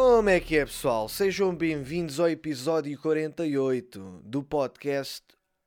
[0.00, 1.08] Como é que é, pessoal?
[1.08, 5.24] Sejam bem-vindos ao episódio 48 do podcast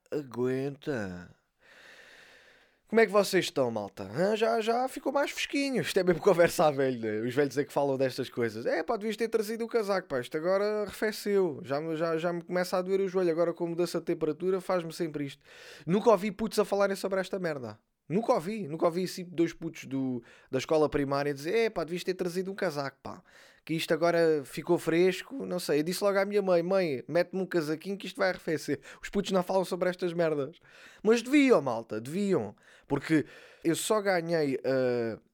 [0.10, 1.30] Aguenta.
[2.88, 4.10] Como é que vocês estão, malta?
[4.38, 5.82] Já, já ficou mais fresquinho.
[5.82, 7.28] Isto é mesmo conversa a velho, né?
[7.28, 8.66] Os velhos é que falam destas coisas.
[8.66, 10.22] É, pá, devias ter trazido o casaco, pá.
[10.22, 11.60] Isto agora arrefeceu.
[11.66, 13.32] Já, já, já me começa a doer o joelho.
[13.32, 15.44] Agora, com a mudança de temperatura, faz-me sempre isto.
[15.86, 17.78] Nunca ouvi putos a falarem sobre esta merda.
[18.08, 18.68] Nunca ouvi.
[18.68, 22.52] Nunca ouvi assim dois putos do, da escola primária dizer: É, pá, devias ter trazido
[22.52, 23.22] um casaco, pá.
[23.64, 25.46] Que isto agora ficou fresco.
[25.46, 25.80] Não sei.
[25.80, 28.80] Eu disse logo à minha mãe: Mãe, mete-me um casaquinho que isto vai arrefecer.
[29.02, 30.60] Os putos não falam sobre estas merdas.
[31.04, 32.56] Mas deviam, malta, deviam.
[32.88, 33.26] Porque
[33.64, 34.60] eu só ganhei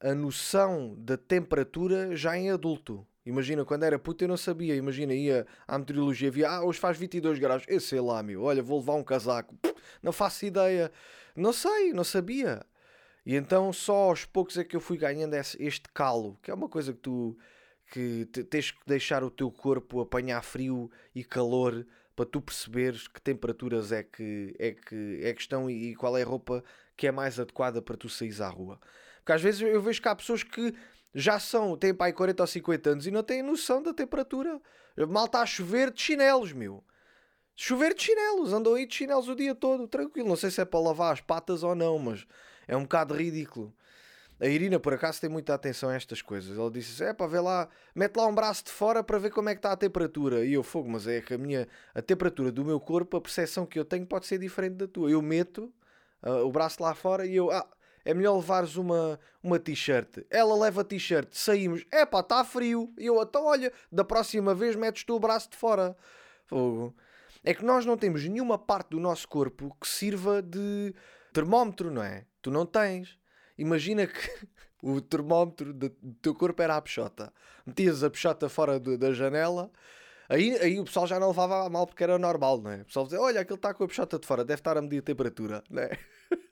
[0.00, 3.06] a, a noção da temperatura já em adulto.
[3.28, 4.74] Imagina, quando era puto eu não sabia.
[4.74, 7.62] Imagina, ia à meteorologia, via, ah, hoje faz 22 graus.
[7.68, 9.54] Eu sei lá, meu, olha, vou levar um casaco.
[10.02, 10.90] Não faço ideia.
[11.36, 12.64] Não sei, não sabia.
[13.24, 16.68] E então só aos poucos é que eu fui ganhando este calo, que é uma
[16.68, 17.36] coisa que tu
[17.90, 23.08] que te- tens que deixar o teu corpo apanhar frio e calor para tu perceberes
[23.08, 26.62] que temperaturas é que, é que, é que estão e, qual é a roupa
[26.96, 28.78] que é mais adequada para tu saís à rua.
[29.18, 30.74] Porque às vezes eu vejo que há pessoas que
[31.14, 34.60] já são, têm pai 40 ou 50 anos e não têm noção da temperatura.
[35.08, 36.84] Mal está a chover de chinelos, meu.
[37.60, 40.28] Chover de chinelos, andam aí de chinelos o dia todo, tranquilo.
[40.28, 42.24] Não sei se é para lavar as patas ou não, mas
[42.68, 43.74] é um bocado ridículo.
[44.38, 46.56] A Irina, por acaso, tem muita atenção a estas coisas.
[46.56, 49.48] Ela disse: É para ver lá, mete lá um braço de fora para ver como
[49.48, 50.44] é que está a temperatura.
[50.44, 53.66] E eu fogo, mas é que a minha a temperatura do meu corpo, a percepção
[53.66, 55.10] que eu tenho pode ser diferente da tua.
[55.10, 55.72] Eu meto
[56.22, 57.68] ah, o braço lá fora e eu, ah,
[58.04, 60.18] é melhor levares uma, uma t-shirt.
[60.30, 62.94] Ela leva t-shirt, saímos, é pá, está frio.
[62.96, 65.96] E eu, então olha, da próxima vez metes tu o braço de fora.
[66.46, 66.94] Fogo.
[67.48, 70.94] É que nós não temos nenhuma parte do nosso corpo que sirva de
[71.32, 72.26] termómetro, não é?
[72.42, 73.18] Tu não tens.
[73.56, 74.46] Imagina que
[74.84, 75.88] o termómetro do
[76.20, 77.32] teu corpo era a peixota.
[77.64, 79.70] Metias a peixota fora da janela.
[80.28, 82.82] Aí, aí o pessoal já não levava a mal porque era normal, não é?
[82.82, 84.98] O pessoal dizia: Olha, aquele está com a peixota de fora, deve estar a medir
[84.98, 85.98] a temperatura, não é?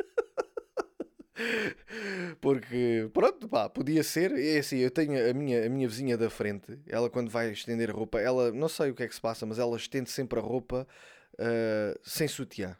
[2.40, 4.32] Porque, pronto, pá, podia ser.
[4.32, 7.90] É assim, eu tenho a minha, a minha vizinha da frente, ela quando vai estender
[7.90, 10.38] a roupa, ela, não sei o que é que se passa, mas ela estende sempre
[10.38, 10.86] a roupa
[11.38, 12.76] ah, sem sutiã.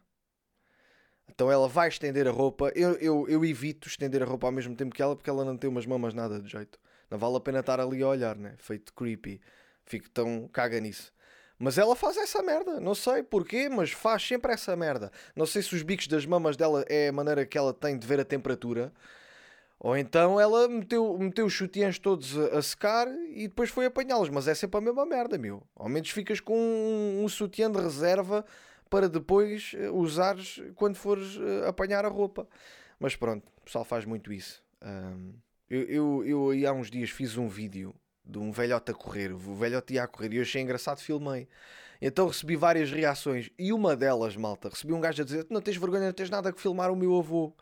[1.29, 4.75] Então ela vai estender a roupa, eu, eu, eu evito estender a roupa ao mesmo
[4.75, 6.79] tempo que ela, porque ela não tem umas mamas nada de jeito.
[7.11, 8.55] Não vale a pena estar ali a olhar, né?
[8.57, 9.39] Feito creepy.
[9.85, 11.13] Fico tão caga nisso.
[11.59, 15.11] Mas ela faz essa merda, não sei porquê, mas faz sempre essa merda.
[15.35, 18.05] Não sei se os bicos das mamas dela é a maneira que ela tem de
[18.05, 18.93] ver a temperatura,
[19.79, 24.47] ou então ela meteu, meteu os chutiãs todos a, secar e depois foi apanhá-los, mas
[24.47, 25.63] é sempre a mesma merda, meu.
[25.75, 28.45] Ao menos ficas com um, um sutiã de reserva
[28.89, 32.47] para depois eh, usares quando fores eh, apanhar a roupa.
[32.99, 34.63] Mas pronto, o pessoal faz muito isso.
[34.81, 35.33] Ahm,
[35.69, 37.93] eu, eu, eu há uns dias fiz um vídeo
[38.27, 39.31] de um velhote a correr.
[39.31, 41.47] O velhote ia a correr e eu achei engraçado, filmei.
[42.01, 45.77] Então recebi várias reações e uma delas, malta, recebi um gajo a dizer: Não tens
[45.77, 47.53] vergonha, não tens nada que filmar o meu avô.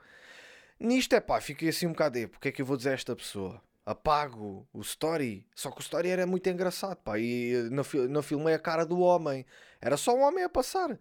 [0.79, 2.93] Nisto é pá, fiquei assim um bocado, "É, porque é que eu vou dizer a
[2.93, 3.61] esta pessoa?
[3.85, 5.45] Apago o story.
[5.55, 7.19] Só que o story era muito engraçado, pá.
[7.19, 9.45] E eh, não, não filmei a cara do homem.
[9.79, 10.97] Era só um homem a passar.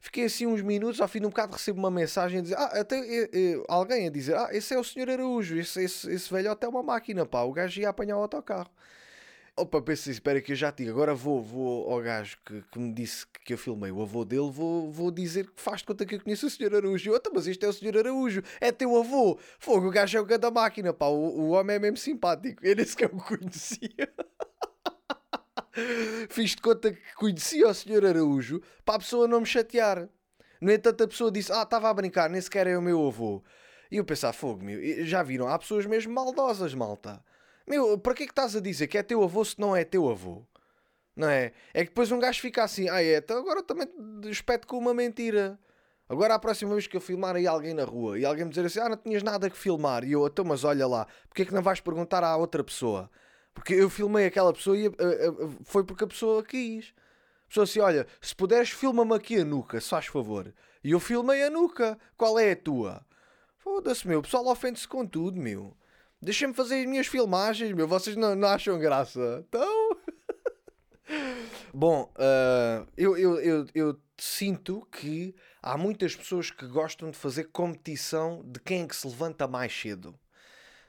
[0.00, 2.80] Fiquei assim uns minutos, ao fim de um bocado recebo uma mensagem a dizer, ah,
[2.80, 6.32] até eh, eh, alguém a dizer, ah, esse é o senhor Araújo, esse, esse, esse
[6.32, 7.42] velhote é uma máquina, pá.
[7.42, 8.70] O gajo ia apanhar o autocarro.
[9.58, 12.92] Opa, pensei, espera que eu já digo, agora vou, vou ao gajo que, que me
[12.92, 16.14] disse que eu filmei o avô dele, vou, vou dizer que faz de conta que
[16.14, 16.76] eu conheço o Sr.
[16.76, 17.10] Araújo.
[17.10, 17.98] Outra, mas este é o Sr.
[17.98, 19.36] Araújo, é teu avô.
[19.58, 22.76] Fogo, o gajo é o grande máquina, pá, o, o homem é mesmo simpático, eu
[22.76, 24.08] nem sequer o conhecia.
[26.30, 28.06] Fiz de conta que conhecia o Sr.
[28.06, 30.08] Araújo para a pessoa não me chatear.
[30.60, 33.42] No entanto, a pessoa disse, ah, estava a brincar, nem sequer é o meu avô.
[33.90, 37.20] E eu pensava, fogo, meu, já viram, há pessoas mesmo maldosas, malta.
[37.68, 39.84] Meu, para que é que estás a dizer que é teu avô se não é
[39.84, 40.42] teu avô?
[41.14, 41.52] Não é?
[41.74, 43.86] É que depois um gajo fica assim, ah é, então agora também
[44.24, 45.58] espeto com uma mentira.
[46.08, 48.64] Agora a próxima vez que eu filmar aí alguém na rua e alguém me dizer
[48.64, 51.44] assim, ah não tinhas nada que filmar, e eu, então mas olha lá, porque é
[51.44, 53.10] que não vais perguntar à outra pessoa?
[53.52, 56.94] Porque eu filmei aquela pessoa e ah, ah, foi porque a pessoa quis.
[57.44, 60.54] A pessoa assim, olha, se puderes filma-me aqui a nuca, se faz favor.
[60.82, 63.04] E eu filmei a nuca, qual é a tua?
[63.58, 65.76] Foda-se, meu, o pessoal ofende-se com tudo, meu.
[66.20, 67.86] Deixem-me fazer as minhas filmagens, meu.
[67.86, 69.44] Vocês não, não acham graça?
[69.48, 69.96] Então.
[71.72, 77.44] Bom, ah, eu, eu, eu, eu sinto que há muitas pessoas que gostam de fazer
[77.44, 80.18] competição de quem é que se levanta mais cedo.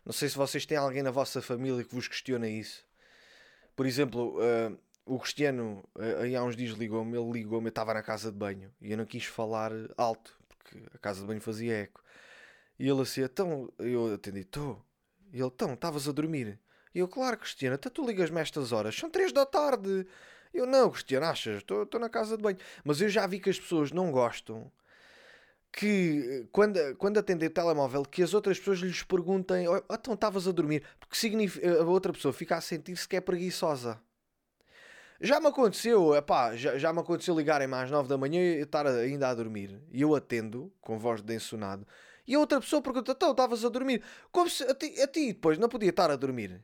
[0.04, 2.84] Não sei se vocês têm alguém na vossa família que vos questiona isso.
[3.76, 7.94] Por exemplo, ah, o Cristiano, ah, aí há uns dias ligou-me, ele ligou-me, eu estava
[7.94, 11.42] na casa de banho e eu não quis falar alto, porque a casa de banho
[11.42, 12.04] fazia eco.
[12.80, 14.84] E ele assim, então, eu atendi, estou.
[15.32, 16.60] E ele, então, estavas a dormir?
[16.94, 20.06] E eu, claro, Cristiana, até tu ligas-me estas horas, são 3 da tarde.
[20.54, 21.58] Eu, não, Cristiana, achas?
[21.58, 22.58] Estou na casa de banho.
[22.84, 24.72] Mas eu já vi que as pessoas não gostam
[25.72, 30.48] que quando, quando atendem o telemóvel que as outras pessoas lhes perguntem oh, então estavas
[30.48, 34.00] a dormir porque significa, a outra pessoa fica a sentir-se que é preguiçosa
[35.22, 38.88] já me aconteceu epá, já, já me aconteceu ligarem-me às 9 da manhã e estar
[38.88, 41.86] ainda a dormir e eu atendo com voz de ensonado
[42.30, 45.34] e a outra pessoa pergunta então estavas a dormir como se a ti, a ti
[45.34, 46.64] depois não podia estar a dormir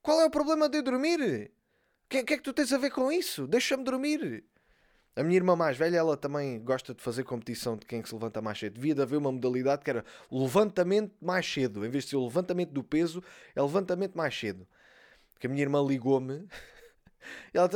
[0.00, 1.50] qual é o problema de dormir
[2.04, 4.44] o que, que é que tu tens a ver com isso deixa-me dormir
[5.14, 8.40] a minha irmã mais velha, ela também gosta de fazer competição de quem se levanta
[8.40, 8.74] mais cedo.
[8.74, 11.84] Devia de haver uma modalidade que era levantamento mais cedo.
[11.84, 13.22] Em vez de ser o levantamento do peso,
[13.54, 14.66] é levantamento mais cedo.
[15.38, 16.48] Que a minha irmã ligou-me.
[17.52, 17.68] Ela,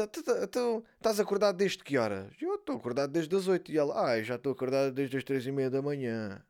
[0.42, 2.32] então, estás acordado desde que horas?
[2.40, 3.70] Eu estou acordado desde as 8.
[3.70, 6.42] E ela, ah, já estou acordado desde as 3 e meia da manhã.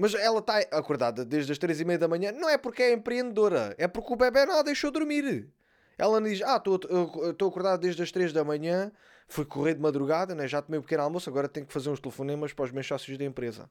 [0.00, 2.92] Mas ela está acordada desde as 3 e meia da manhã, não é porque é
[2.92, 5.48] empreendedora, é porque o bebê não a deixou dormir.
[5.98, 8.90] Ela diz, ah, estou acordado desde as 3 da manhã
[9.30, 10.46] fui correr de madrugada, né?
[10.46, 13.16] já tomei um pequeno almoço, agora tenho que fazer uns telefonemas para os meus sócios
[13.16, 13.70] da empresa.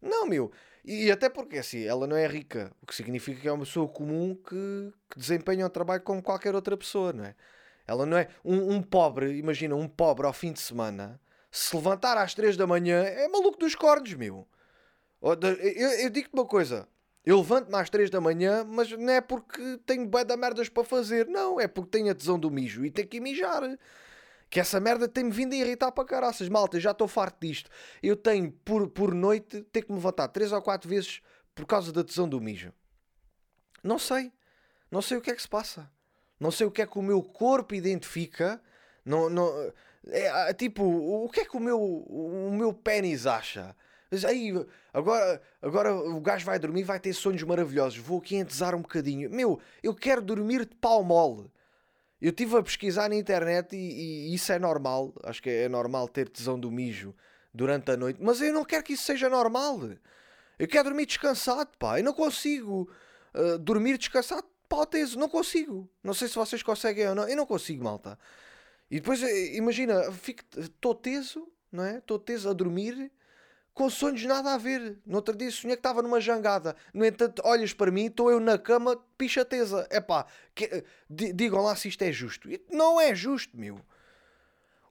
[0.00, 0.52] Não, meu.
[0.84, 3.88] E até porque assim, ela não é rica, o que significa que é uma pessoa
[3.88, 7.34] comum que, que desempenha um trabalho como qualquer outra pessoa, não é?
[7.86, 11.20] Ela não é um, um pobre, imagina, um pobre ao fim de semana,
[11.50, 14.46] se levantar às 3 da manhã, é maluco dos cornos, meu.
[15.22, 16.88] Eu, eu digo-te uma coisa,
[17.24, 20.84] eu levanto-me às 3 da manhã, mas não é porque tenho bué da merdas para
[20.84, 23.62] fazer, não, é porque tenho a tesão do mijo e tenho que mijar.
[24.48, 26.48] Que essa merda tem-me vindo a irritar para caraças.
[26.48, 27.70] Malta, já estou farto disto.
[28.02, 31.22] Eu tenho, por, por noite, ter que me levantar 3 ou 4 vezes
[31.54, 32.72] por causa da tesão do mijo.
[33.82, 34.32] Não sei.
[34.90, 35.88] Não sei o que é que se passa.
[36.40, 38.60] Não sei o que é que o meu corpo identifica.
[39.04, 39.72] Não, não,
[40.08, 43.76] é, é tipo, o que é que o meu, o meu pênis acha?
[44.26, 44.52] Aí,
[44.92, 47.98] agora, agora o gajo vai dormir, vai ter sonhos maravilhosos.
[47.98, 49.30] Vou aqui entesar um bocadinho.
[49.30, 51.50] Meu, eu quero dormir de pau mole.
[52.20, 55.14] Eu estive a pesquisar na internet e, e, isso é normal.
[55.22, 57.14] Acho que é normal ter tesão do mijo
[57.54, 58.18] durante a noite.
[58.20, 59.80] Mas eu não quero que isso seja normal.
[60.58, 61.98] Eu quero dormir descansado, pá.
[61.98, 62.90] Eu não consigo
[63.32, 64.44] uh, dormir descansado.
[64.68, 65.88] Pá, teso, não consigo.
[66.02, 67.28] Não sei se vocês conseguem ou não.
[67.28, 68.18] Eu não consigo, malta.
[68.90, 70.02] E depois, eh, imagina,
[70.58, 71.98] estou teso, não é?
[71.98, 73.10] Estou teso a dormir
[73.74, 74.98] com sonhos nada a ver.
[75.06, 76.76] No outro dia sonhei que estava numa jangada.
[76.92, 79.86] No entanto, olhas para mim, estou eu na cama, pichateza.
[79.90, 80.26] É pá,
[81.08, 82.48] digam lá se isto é justo.
[82.70, 83.80] Não é justo, meu.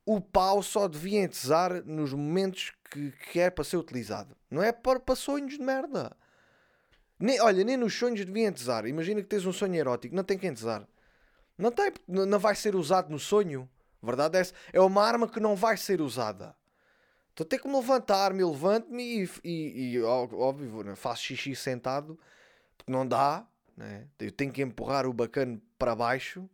[0.06, 4.36] O pau só devia entesar nos momentos que, que é para ser utilizado.
[4.50, 6.16] Não é para, para sonhos de merda.
[7.20, 8.88] Nem, olha, nem nos sonhos devia entesar.
[8.88, 10.88] Imagina que tens um sonho erótico, não tem que entesar.
[11.58, 13.70] Não tem, não vai ser usado no sonho.
[14.02, 14.54] Verdade é essa.
[14.72, 16.56] É uma arma que não vai ser usada.
[17.46, 20.96] Tenho que me levantar-me, levanto-me e, e, e, óbvio, né?
[20.96, 22.20] faço xixi sentado,
[22.78, 23.46] porque não dá,
[23.76, 24.08] né?
[24.20, 26.50] eu tenho que empurrar o bacana para baixo.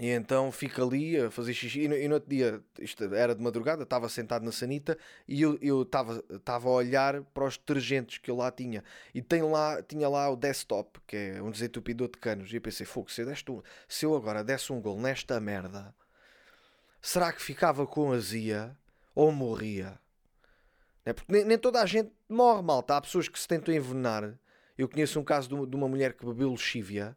[0.00, 1.82] E então fico ali a fazer xixi.
[1.82, 4.96] E no, e no outro dia, isto era de madrugada, estava sentado na sanita
[5.28, 8.82] e eu estava a olhar para os detergentes que eu lá tinha.
[9.14, 12.50] E tem lá, tinha lá o desktop, que é um desentupidor de canos.
[12.50, 15.94] E eu pensei, fogo, se eu, um, se eu agora desse um gol nesta merda,
[17.02, 18.74] será que ficava com azia?
[19.14, 19.98] Ou morria.
[21.04, 22.96] É porque nem, nem, toda a gente morre, malta.
[22.96, 24.38] Há pessoas que se tentam envenenar.
[24.76, 27.16] Eu conheço um caso de, de uma mulher que bebeu lexívia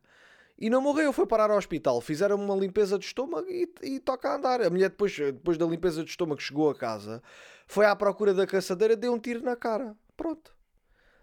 [0.57, 1.99] e não morreu, foi parar ao hospital.
[1.99, 4.61] Fizeram uma limpeza de estômago e, e toca a andar.
[4.61, 7.21] A mulher, depois, depois da limpeza de estômago, chegou a casa,
[7.67, 9.95] foi à procura da caçadeira, deu um tiro na cara.
[10.15, 10.55] Pronto.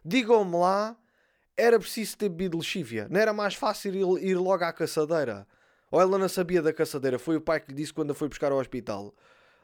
[0.04, 0.96] Digam-me lá,
[1.56, 3.06] era preciso ter bebido lexívia.
[3.08, 5.46] Não era mais fácil ir, ir logo à caçadeira?
[5.90, 7.18] Ou ela não sabia da caçadeira?
[7.18, 9.14] Foi o pai que lhe disse quando a foi buscar ao hospital.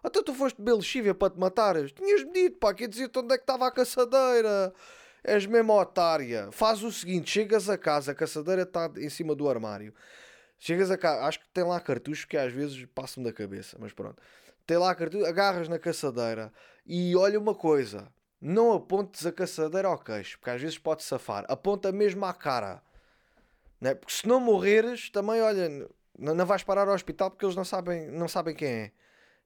[0.06, 1.90] Até tu foste beber para te matares.
[1.90, 4.72] Tinhas-me dito, pá, que dizer-te onde é que estava a caçadeira.
[5.25, 6.48] És mesmo otária.
[6.52, 9.92] Faz o seguinte, chegas a casa, a caçadeira está em cima do armário.
[10.60, 13.92] Chegas a casa, acho que tem lá cartuchos que às vezes passam da cabeça, mas
[13.92, 14.22] pronto.
[14.64, 16.52] Tem lá cartuchos, agarras na caçadeira
[16.86, 18.06] e olha uma coisa.
[18.40, 21.44] Não apontes a caçadeira ao queixo, porque às vezes pode safar.
[21.48, 22.80] Aponta mesmo à cara.
[23.80, 23.92] Né?
[23.92, 25.68] Porque se não morreres, também, olha,
[26.16, 28.92] não, não vais parar ao hospital porque eles não sabem, não sabem quem é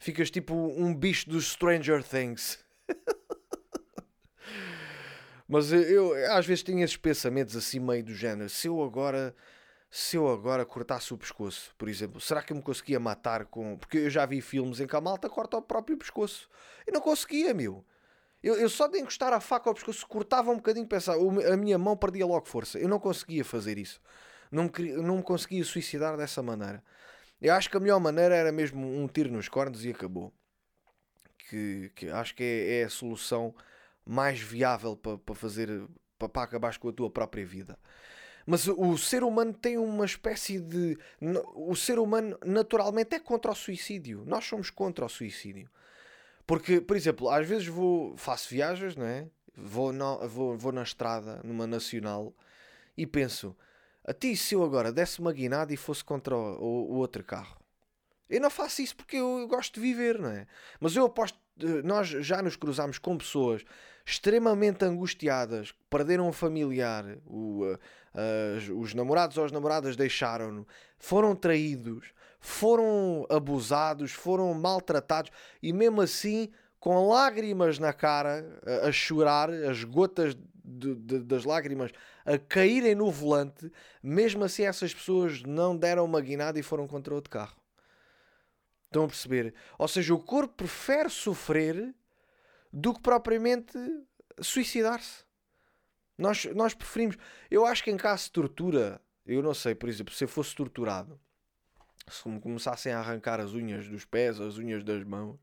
[0.01, 2.59] ficas tipo um bicho dos Stranger Things.
[5.47, 8.49] Mas eu, às vezes tenho esses pensamentos assim meio do género.
[8.49, 9.35] Se eu agora
[9.91, 13.77] se eu agora cortasse o pescoço, por exemplo, será que eu me conseguia matar com.
[13.77, 16.49] Porque eu já vi filmes em que a malta corta o próprio pescoço.
[16.87, 17.85] E não conseguia, meu.
[18.43, 21.19] Eu, eu só de encostar a faca ao pescoço, cortava um bocadinho, pensava,
[21.53, 22.79] a minha mão perdia logo força.
[22.79, 24.01] Eu não conseguia fazer isso.
[24.51, 26.83] Não me, não me conseguia suicidar dessa maneira.
[27.41, 30.33] Eu acho que a melhor maneira era mesmo um tiro nos cornos e acabou.
[31.49, 33.55] Que, que acho que é, é, a solução
[34.05, 35.69] mais viável para, para fazer
[36.19, 37.79] para, para acabar com a tua própria vida.
[38.47, 40.99] Mas o ser humano tem uma espécie de.
[41.55, 44.25] O ser humano naturalmente é contra o suicídio.
[44.27, 45.71] Nós somos contra o suicídio.
[46.47, 49.29] Porque, por exemplo, às vezes vou, faço viagens, não é?
[49.55, 52.35] Vou, no, vou, vou na estrada, numa nacional,
[52.97, 53.57] e penso:
[54.05, 57.23] a ti, se eu agora desse uma guinada e fosse contra o, o, o outro
[57.23, 57.59] carro?
[58.29, 60.47] Eu não faço isso porque eu, eu gosto de viver, não é?
[60.79, 63.65] Mas eu aposto eh, nós já nos cruzámos com pessoas
[64.05, 70.67] extremamente angustiadas, perderam um familiar, o, uh, os namorados ou as namoradas deixaram-no,
[70.99, 75.31] foram traídos, foram abusados, foram maltratados
[75.63, 80.35] e mesmo assim, com lágrimas na cara, a, chorar, as gotas
[80.65, 81.93] de, de, das lágrimas
[82.25, 83.71] a caírem no volante,
[84.03, 87.57] mesmo assim essas pessoas não deram uma guinada e foram contra outro carro.
[88.87, 89.55] Estão a perceber?
[89.79, 91.95] Ou seja, o corpo prefere sofrer
[92.73, 93.79] do que propriamente
[94.41, 95.25] suicidar-se.
[96.19, 97.17] Nós, nós preferimos.
[97.51, 100.55] Eu acho que em caso de tortura, eu não sei, por exemplo, se eu fosse
[100.55, 101.21] torturado,
[102.11, 105.39] se me começassem a arrancar as unhas dos pés, as unhas das mãos,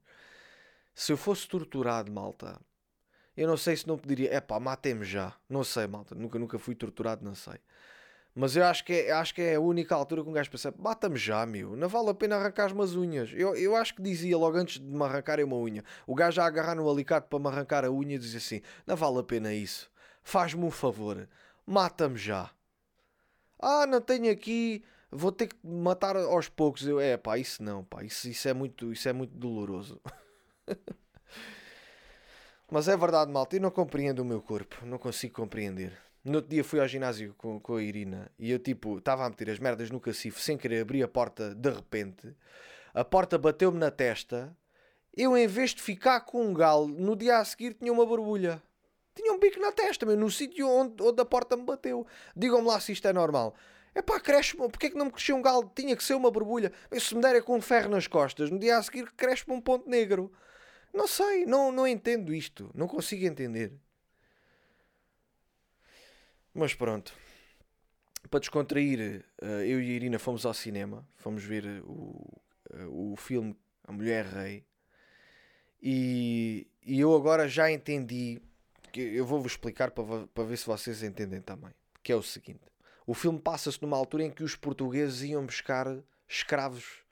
[0.98, 2.60] se eu fosse torturado, malta,
[3.38, 5.32] eu não sei se não pediria, é pá, matem-me já.
[5.48, 7.54] Não sei, malta, nunca, nunca fui torturado, não sei.
[8.34, 10.72] Mas eu acho que é, acho que é a única altura que um gajo pensa:
[10.72, 13.30] bata-me já, meu, não vale a pena arrancar as unhas.
[13.32, 16.48] Eu, eu acho que dizia logo antes de me arrancarem uma unha, o gajo a
[16.48, 19.92] agarrar no alicate para me arrancar a unha dizia assim: não vale a pena isso,
[20.24, 21.30] faz-me um favor,
[21.64, 22.50] mata-me já.
[23.60, 26.88] Ah, não tenho aqui, vou ter que matar aos poucos.
[26.88, 30.02] Eu, é pá, isso não, pá, isso, isso, é, muito, isso é muito doloroso.
[32.70, 35.98] Mas é verdade, malta, eu não compreendo o meu corpo, não consigo compreender.
[36.24, 39.30] No outro dia fui ao ginásio com, com a Irina e eu, tipo, estava a
[39.30, 42.36] meter as merdas no cacifo sem querer abrir a porta de repente.
[42.94, 44.54] A porta bateu-me na testa.
[45.16, 48.62] Eu, em vez de ficar com um galo, no dia a seguir tinha uma borbulha.
[49.16, 52.06] Tinha um bico na testa, meu, no sítio onde, onde a porta me bateu.
[52.36, 53.56] Digam-me lá se isto é normal.
[53.96, 54.68] É pá, cresce-me.
[54.68, 55.72] Porquê que não me cresceu um galo?
[55.74, 56.72] Tinha que ser uma borbulha.
[57.00, 59.62] Se me der é com um ferro nas costas, no dia a seguir cresce-me um
[59.62, 60.32] ponto negro.
[60.94, 62.72] Não sei, não, não entendo isto.
[62.74, 63.74] Não consigo entender.
[66.54, 67.14] Mas pronto.
[68.30, 71.08] Para descontrair, eh, eu e a Irina fomos ao cinema.
[71.16, 72.42] Fomos ver o,
[72.72, 74.66] eh, o filme A Mulher Rei.
[75.82, 78.42] E, e eu agora já entendi.
[78.92, 81.74] Que eu vou-vos explicar para, para ver se vocês entendem também.
[82.02, 82.62] Que é o seguinte:
[83.06, 85.88] o filme passa-se numa altura em que os portugueses iam buscar
[86.28, 87.06] escravos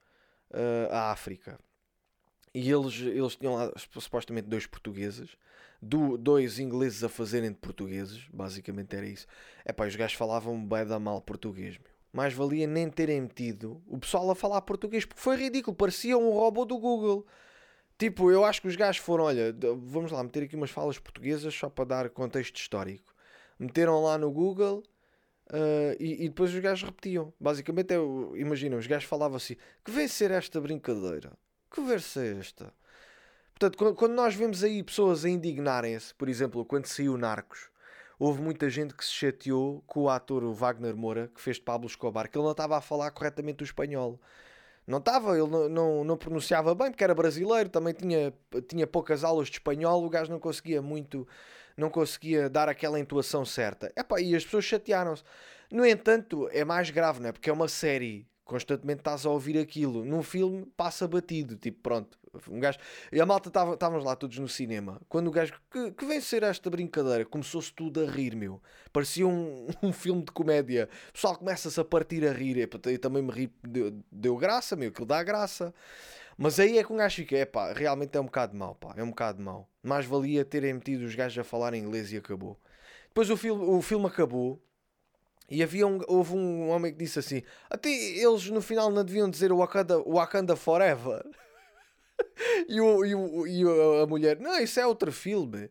[0.52, 1.60] uh, à África.
[2.58, 5.36] E eles, eles tinham lá supostamente dois portugueses
[5.82, 9.28] do, dois ingleses a fazerem de portugueses, basicamente era isso.
[9.66, 11.92] É pá, os gajos falavam bem da mal português, meu.
[12.14, 16.30] Mais valia nem terem metido o pessoal a falar português, porque foi ridículo, parecia um
[16.30, 17.28] robô do Google.
[17.98, 21.54] Tipo, eu acho que os gajos foram, olha, vamos lá meter aqui umas falas portuguesas
[21.54, 23.14] só para dar contexto histórico.
[23.60, 24.82] Meteram lá no Google
[25.52, 27.34] uh, e, e, depois os gajos repetiam.
[27.38, 27.98] Basicamente, é,
[28.40, 31.34] imagina, os gajos falavam assim: que vem ser esta brincadeira?
[31.76, 32.74] Que verso é esta?
[33.54, 37.70] Portanto, quando nós vemos aí pessoas a indignarem-se, por exemplo, quando saiu Narcos,
[38.18, 41.86] houve muita gente que se chateou com o ator Wagner Moura, que fez de Pablo
[41.86, 44.18] Escobar, que ele não estava a falar corretamente o espanhol.
[44.88, 48.34] Não estava, ele não, não, não, pronunciava bem, porque era brasileiro, também tinha,
[48.70, 51.28] tinha poucas aulas de espanhol, o gajo não conseguia muito,
[51.76, 53.92] não conseguia dar aquela entoação certa.
[53.98, 55.26] Epá, e as pessoas chatearam-se.
[55.70, 57.32] No entanto, é mais grave, não é?
[57.34, 60.06] Porque é uma série constantemente estás a ouvir aquilo.
[60.06, 62.18] Num filme passa batido, tipo, pronto.
[62.50, 62.78] Um gajo...
[63.12, 65.02] E a malta estávamos lá todos no cinema.
[65.10, 67.26] Quando o gajo, que, que vem ser esta brincadeira?
[67.26, 68.62] Começou-se tudo a rir, meu.
[68.94, 70.88] Parecia um, um filme de comédia.
[71.10, 72.58] O pessoal começa-se a partir a rir.
[72.58, 75.74] Eu também me ri, deu, deu graça, meu, aquilo dá graça.
[76.38, 78.94] Mas aí é que um gajo fica, é pá, realmente é um bocado mau, pá,
[78.98, 79.70] é um bocado mau.
[79.82, 82.60] Mais valia terem metido os gajos a falar em inglês e acabou.
[83.08, 84.62] Depois o filme, o filme acabou
[85.50, 89.30] e havia um, houve um homem que disse assim: Até eles no final não deviam
[89.30, 91.24] dizer Wakanda, Wakanda Forever.
[92.68, 93.64] e, o, e, o, e
[94.02, 95.70] a mulher: Não, isso é outro filme.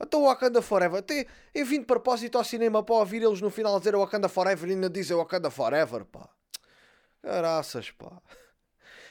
[0.00, 0.98] Então Wakanda Forever.
[0.98, 4.68] Até eu vim de propósito ao cinema para ouvir eles no final dizer Wakanda Forever
[4.68, 6.28] e ainda dizem Wakanda Forever, pá.
[7.22, 8.20] Caraças, pá.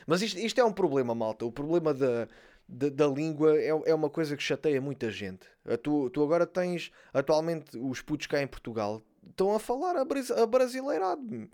[0.06, 1.46] Mas isto, isto é um problema, malta.
[1.46, 2.28] O problema da,
[2.68, 5.48] da, da língua é, é uma coisa que chateia muita gente.
[5.82, 10.46] Tu, tu agora tens, atualmente, os putos cá em Portugal estão a falar a, a
[10.46, 11.50] brasileirado.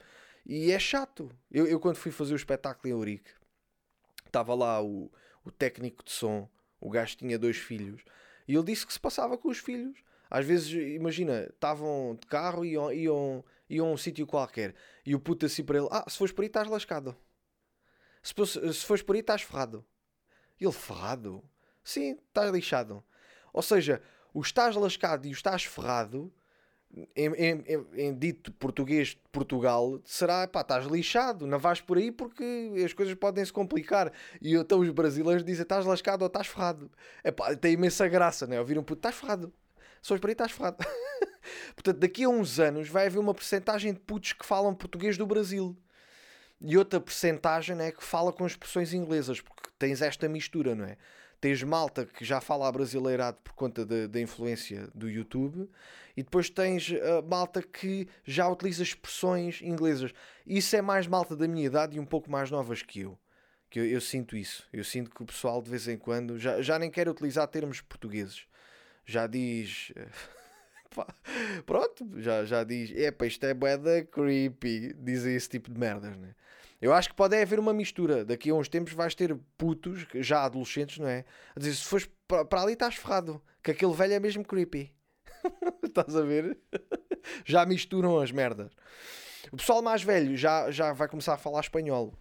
[0.45, 1.31] E é chato.
[1.51, 3.31] Eu, eu, quando fui fazer o espetáculo em Eurique,
[4.25, 5.11] estava lá o,
[5.45, 6.49] o técnico de som,
[6.79, 8.03] o gajo tinha dois filhos,
[8.47, 9.97] e ele disse que se passava com os filhos.
[10.29, 14.73] Às vezes, imagina, estavam de carro e iam, iam, iam a um sítio qualquer,
[15.05, 17.15] e o puto assim para ele: Ah, se fores por aí estás lascado.
[18.23, 18.33] Se,
[18.73, 19.85] se fores por aí estás ferrado.
[20.59, 21.43] Ele, ferrado?
[21.83, 23.03] Sim, estás lixado.
[23.51, 24.01] Ou seja,
[24.33, 26.31] o estás lascado e o estás ferrado
[27.15, 32.11] em, em, em, dito português de Portugal, será, pá, estás lixado, não vais por aí
[32.11, 32.43] porque
[32.83, 34.11] as coisas podem se complicar.
[34.41, 36.91] E então os brasileiros dizem, estás lascado ou estás ferrado.
[37.23, 38.59] É pá, tem imensa graça, né?
[38.59, 39.53] Ouvir um puto, estás ferrado.
[40.01, 40.77] Só por aí estás ferrado.
[41.75, 45.25] Portanto, daqui a uns anos vai haver uma porcentagem de putos que falam português do
[45.25, 45.77] Brasil.
[46.59, 50.97] E outra porcentagem né, que fala com expressões inglesas, porque tens esta mistura, não é?
[51.41, 55.67] Tens malta que já fala brasileirado por conta da influência do YouTube,
[56.15, 60.11] e depois tens uh, malta que já utiliza expressões inglesas.
[60.45, 63.17] Isso é mais malta da minha idade e um pouco mais novas que eu.
[63.69, 64.67] Que eu, eu sinto isso.
[64.71, 67.81] Eu sinto que o pessoal de vez em quando já, já nem quer utilizar termos
[67.81, 68.45] portugueses.
[69.05, 69.91] Já diz.
[71.65, 72.91] pronto, já, já diz.
[72.91, 74.93] Epa, isto é boeda creepy.
[74.93, 76.35] Dizem esse tipo de merdas, né?
[76.81, 78.25] Eu acho que pode haver uma mistura.
[78.25, 81.23] Daqui a uns tempos vais ter putos, já adolescentes, não é?
[81.55, 83.41] A dizer, se fores para ali estás ferrado.
[83.61, 84.91] Que aquele velho é mesmo creepy.
[85.83, 86.57] estás a ver?
[87.45, 88.71] já misturam as merdas.
[89.51, 92.13] O pessoal mais velho já, já vai começar a falar espanhol.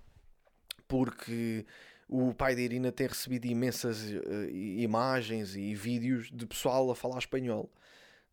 [0.86, 1.64] Porque
[2.06, 7.18] o pai da Irina tem recebido imensas uh, imagens e vídeos de pessoal a falar
[7.18, 7.72] espanhol.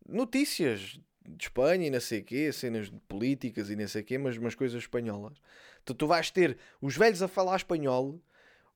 [0.06, 1.00] Notícias
[1.36, 4.82] de Espanha e não sei quê, cenas políticas e não sei quê, mas umas coisas
[4.82, 5.38] espanholas.
[5.88, 8.20] Então tu vais ter os velhos a falar espanhol,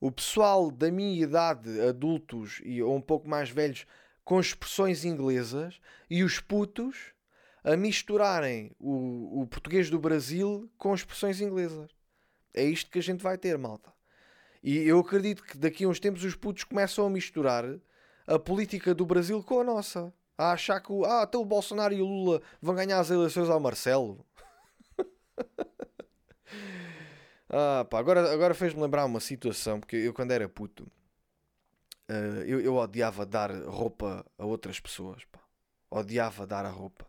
[0.00, 3.84] o pessoal da minha idade, adultos e, ou um pouco mais velhos,
[4.24, 5.78] com expressões inglesas,
[6.08, 7.12] e os putos
[7.62, 11.90] a misturarem o, o português do Brasil com expressões inglesas.
[12.54, 13.92] É isto que a gente vai ter, malta.
[14.62, 17.66] E eu acredito que daqui a uns tempos os putos começam a misturar
[18.26, 20.10] a política do Brasil com a nossa.
[20.38, 23.60] A achar que ah, até o Bolsonaro e o Lula vão ganhar as eleições ao
[23.60, 24.24] Marcelo.
[27.52, 30.84] Ah, pá, agora, agora fez-me lembrar uma situação, porque eu quando era puto,
[32.08, 35.38] uh, eu, eu odiava dar roupa a outras pessoas, pá.
[35.90, 37.06] Odiava dar a roupa.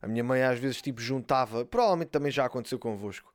[0.00, 3.34] A minha mãe às vezes tipo juntava, provavelmente também já aconteceu convosco.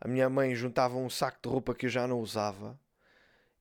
[0.00, 2.78] A minha mãe juntava um saco de roupa que eu já não usava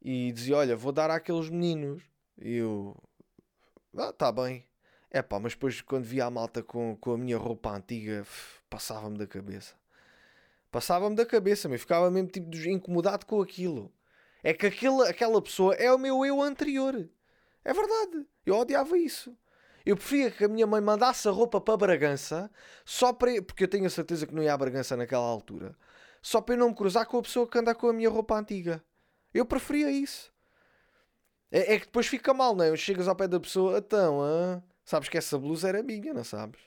[0.01, 2.03] e dizia: Olha, vou dar àqueles meninos.
[2.37, 2.95] E eu,
[3.97, 4.65] ah, tá bem.
[5.11, 8.25] É pá, mas depois quando via a malta com, com a minha roupa antiga,
[8.69, 9.75] passava-me da cabeça.
[10.71, 13.91] Passava-me da cabeça, me ficava mesmo tipo incomodado com aquilo.
[14.43, 17.09] É que aquele, aquela pessoa é o meu eu anterior.
[17.63, 18.25] É verdade.
[18.45, 19.35] Eu odiava isso.
[19.85, 22.51] Eu preferia que a minha mãe mandasse a roupa para Bragança,
[22.85, 23.41] só para.
[23.41, 25.75] Porque eu tenho a certeza que não ia a Bragança naquela altura.
[26.21, 28.37] Só para eu não me cruzar com a pessoa que anda com a minha roupa
[28.37, 28.83] antiga.
[29.33, 30.31] Eu preferia isso.
[31.51, 32.75] É, é que depois fica mal, não é?
[32.75, 36.59] Chegas ao pé da pessoa, então, ah, sabes que essa blusa era minha, não sabes?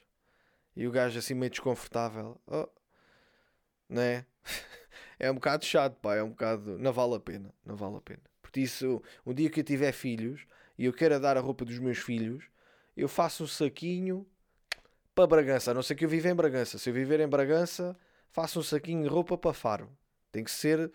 [0.75, 2.41] E o gajo assim meio desconfortável.
[2.47, 2.69] Oh,
[3.91, 4.25] né?
[5.19, 6.79] é um bocado chato, pá, é um bocado.
[6.79, 8.23] Não vale a pena, não vale a pena.
[8.41, 10.47] Porque isso, um dia que eu tiver filhos
[10.79, 12.45] e eu quero dar a roupa dos meus filhos,
[12.97, 14.27] eu faço um saquinho
[15.15, 15.73] para Bragança.
[15.73, 16.79] A não ser que eu viva em Bragança.
[16.79, 17.97] Se eu viver em Bragança,
[18.31, 19.91] faço um saquinho de roupa para Faro.
[20.33, 20.91] Tem que ser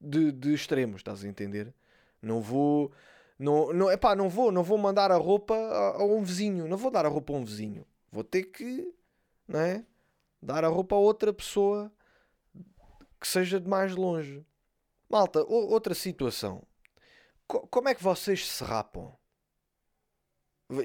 [0.00, 1.72] de, de extremos, estás a entender?
[2.20, 2.92] Não vou.
[3.38, 6.68] Não, não, epá, não vou, não vou mandar a roupa a, a um vizinho.
[6.68, 7.84] Não vou dar a roupa a um vizinho.
[8.10, 8.92] Vou ter que,
[9.48, 9.84] não é?
[10.40, 11.90] Dar a roupa a outra pessoa
[13.22, 14.44] que seja de mais longe.
[15.08, 16.66] Malta, outra situação.
[17.46, 19.16] Co como é que vocês se rapam?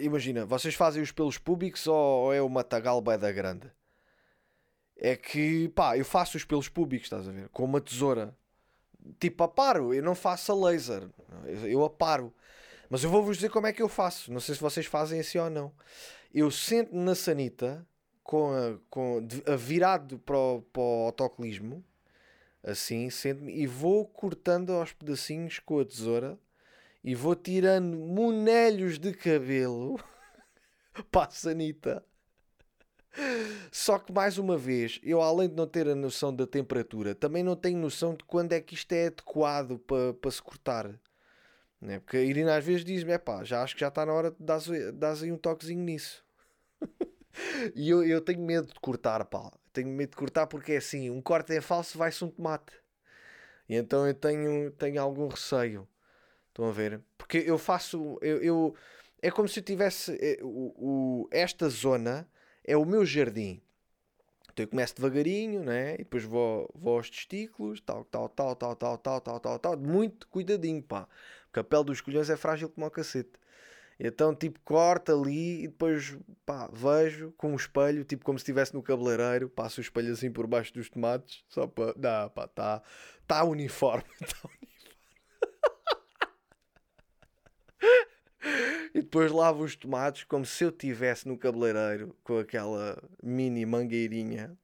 [0.01, 3.71] Imagina, vocês fazem os pelos públicos ou é uma tagalba da grande?
[4.95, 7.49] É que, pá, eu faço os pelos públicos, estás a ver?
[7.49, 8.37] Com uma tesoura.
[9.19, 9.93] Tipo, aparo.
[9.93, 11.09] Eu não faço a laser.
[11.63, 12.33] Eu aparo.
[12.89, 14.31] Mas eu vou-vos dizer como é que eu faço.
[14.31, 15.71] Não sei se vocês fazem assim ou não.
[16.33, 17.87] Eu sento na sanita,
[18.23, 21.83] com a, com, a virado para o, para o autocolismo,
[22.67, 26.37] assim, sento-me e vou cortando aos pedacinhos com a tesoura
[27.03, 29.97] e vou tirando monelhos de cabelo
[31.09, 32.03] para a sanita.
[33.71, 37.41] Só que mais uma vez, eu além de não ter a noção da temperatura, também
[37.41, 40.99] não tenho noção de quando é que isto é adequado para, para se cortar.
[41.81, 41.99] Né?
[41.99, 44.31] Porque a Irina às vezes diz-me: é pá, já acho que já está na hora
[44.31, 46.23] de dar, aí um toquezinho nisso.
[47.73, 51.09] e eu, eu tenho medo de cortar, pá tenho medo de cortar porque é assim,
[51.09, 52.73] um corte em falso vai-se um tomate.
[53.69, 55.87] E então eu tenho, tenho algum receio.
[56.49, 57.01] Estão a ver?
[57.17, 58.17] Porque eu faço.
[58.21, 58.75] Eu, eu
[59.21, 60.17] é como se eu tivesse.
[60.19, 62.27] É, o, o, esta zona
[62.63, 63.61] é o meu jardim.
[64.51, 65.93] Então eu começo devagarinho, né?
[65.95, 69.77] E depois vou, vou aos testículos, tal, tal, tal, tal, tal, tal, tal, tal, tal.
[69.77, 71.07] Muito cuidadinho, pá.
[71.45, 73.33] Porque a pele dos colhões é frágil como o cacete.
[73.99, 78.73] Então, tipo, corta ali e depois, pá, vejo com um espelho, tipo como se estivesse
[78.75, 81.93] no cabeleireiro, passo o espelho assim por baixo dos tomates, só para.
[81.93, 82.83] Dá, pá, tá,
[83.25, 84.67] tá uniforme, tá uniforme.
[88.93, 94.57] E depois lavo os tomates como se eu tivesse no cabeleireiro com aquela mini mangueirinha.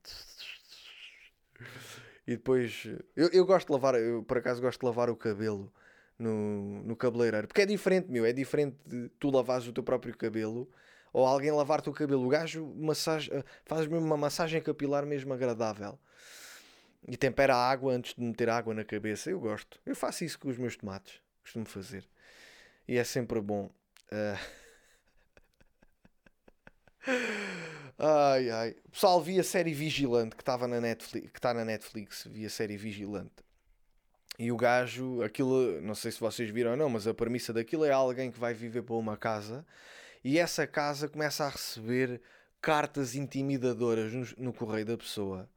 [2.26, 2.88] E depois.
[3.16, 5.72] Eu, eu gosto de lavar, eu por acaso gosto de lavar o cabelo
[6.18, 7.48] no, no cabeleireiro.
[7.48, 8.26] Porque é diferente, meu.
[8.26, 10.70] É diferente de tu lavares o teu próprio cabelo
[11.12, 12.26] ou alguém lavar-te o cabelo.
[12.26, 13.30] O gajo massage,
[13.66, 16.00] faz mesmo uma massagem capilar mesmo agradável.
[17.08, 19.30] E tempera a água antes de meter água na cabeça.
[19.30, 19.80] Eu gosto.
[19.86, 21.22] Eu faço isso com os meus tomates.
[21.42, 22.06] Costumo fazer.
[22.88, 23.70] E é sempre bom.
[24.12, 24.64] Uh...
[28.00, 28.76] ai ai.
[28.92, 32.50] Pessoal via a série Vigilante que estava na Netflix, que está na Netflix, via a
[32.50, 33.44] série Vigilante.
[34.38, 37.86] E o gajo, aquilo, não sei se vocês viram ou não, mas a premissa daquilo
[37.86, 39.66] é alguém que vai viver para uma casa
[40.24, 42.22] e essa casa começa a receber
[42.62, 45.50] cartas intimidadoras no, no correio da pessoa.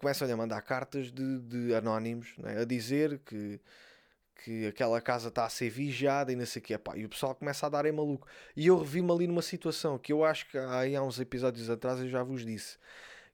[0.00, 3.60] Começam-lhe a mandar cartas de, de anónimos né, a dizer que
[4.42, 6.74] que aquela casa está a ser vigiada e não sei o que.
[6.96, 8.26] e o pessoal começa a dar em maluco.
[8.56, 12.00] E eu revi-me ali numa situação que eu acho que aí há uns episódios atrás
[12.00, 12.76] eu já vos disse.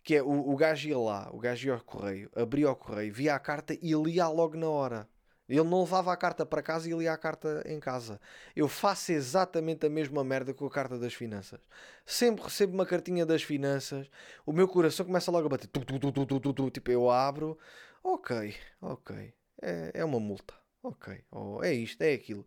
[0.03, 3.13] Que é, o, o gajo ia lá, o gajo ia ao correio, abria o correio,
[3.13, 5.09] via a carta e lia logo na hora.
[5.49, 8.21] Ele não levava a carta para casa e lia a carta em casa.
[8.55, 11.61] Eu faço exatamente a mesma merda com a carta das finanças.
[12.07, 14.09] Sempre recebo uma cartinha das finanças,
[14.47, 15.67] o meu coração começa logo a bater.
[15.67, 17.59] Tu, tu, tu, tipo, eu abro,
[18.03, 20.55] ok, ok, é, é uma multa.
[20.83, 22.47] Ok, oh, é isto, é aquilo.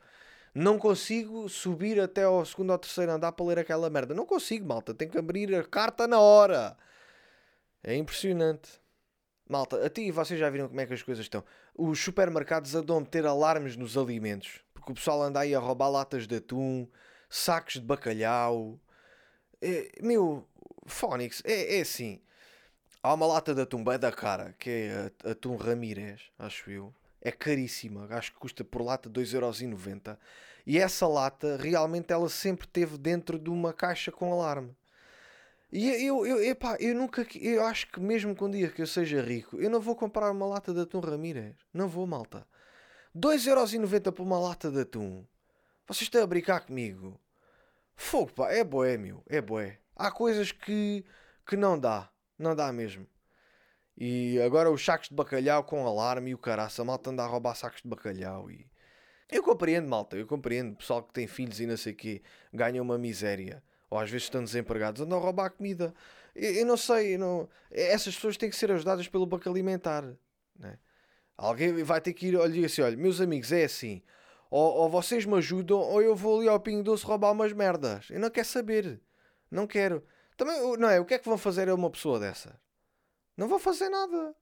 [0.55, 4.13] Não consigo subir até ao segundo ou terceiro andar para ler aquela merda.
[4.13, 4.93] Não consigo, malta.
[4.93, 6.77] Tenho que abrir a carta na hora.
[7.83, 8.81] É impressionante.
[9.47, 11.43] Malta, a ti vocês já viram como é que as coisas estão.
[11.75, 14.61] Os supermercados andam a meter alarmes nos alimentos.
[14.73, 16.87] Porque o pessoal anda aí a roubar latas de atum,
[17.29, 18.79] sacos de bacalhau.
[19.61, 20.47] É, meu,
[20.85, 22.21] Fónix, é, é assim.
[23.01, 26.93] Há uma lata de atum bem da cara, que é atum Ramírez, acho eu
[27.23, 30.17] é caríssima, acho que custa por lata 2,90€.
[30.67, 34.75] E essa lata realmente ela sempre teve dentro de uma caixa com alarme.
[35.75, 38.85] E eu, eu, epá, eu nunca, eu acho que mesmo com um dia que eu
[38.85, 41.55] seja rico, eu não vou comprar uma lata de atum Ramírez.
[41.73, 42.45] Não vou, malta.
[43.17, 45.25] 2,90€ por uma lata de atum.
[45.87, 47.19] Vocês estão a brincar comigo?
[47.95, 49.79] Fogo, pá, é boé, meu, é boé.
[49.95, 51.03] Há coisas que,
[51.43, 52.07] que não dá,
[52.37, 53.07] não dá mesmo.
[53.97, 57.27] E agora os sacos de bacalhau com alarme e o caraça, a malta anda a
[57.27, 58.69] roubar sacos de bacalhau e...
[59.27, 60.75] Eu compreendo, malta, eu compreendo.
[60.75, 62.21] Pessoal que tem filhos e não sei o quê,
[62.53, 63.63] ganha uma miséria.
[63.93, 65.93] Ou às vezes estão desempregados, andam a roubar comida.
[66.33, 67.47] Eu, eu não sei, eu não...
[67.69, 70.03] essas pessoas têm que ser ajudadas pelo Banco Alimentar.
[70.57, 70.79] Né?
[71.37, 74.01] Alguém vai ter que ir, olha assim, olha, meus amigos, é assim.
[74.49, 78.07] Ou, ou vocês me ajudam, ou eu vou ali ao Pingo Doce roubar umas merdas.
[78.09, 78.99] Eu não quero saber.
[79.51, 80.03] Não quero.
[80.35, 80.99] Também, não é?
[80.99, 82.59] O que é que vão fazer a uma pessoa dessa?
[83.37, 84.35] Não vão fazer nada.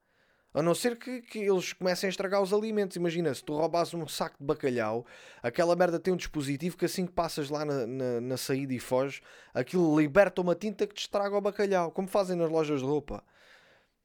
[0.53, 2.97] A não ser que, que eles comecem a estragar os alimentos.
[2.97, 5.05] Imagina, se tu roubas um saco de bacalhau,
[5.41, 8.79] aquela merda tem um dispositivo que assim que passas lá na, na, na saída e
[8.79, 9.21] foges,
[9.53, 13.23] aquilo liberta uma tinta que te estraga o bacalhau, como fazem nas lojas de roupa.